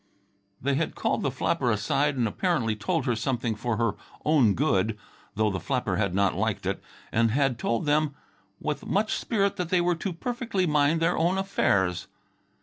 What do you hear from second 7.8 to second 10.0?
them with much spirit that they were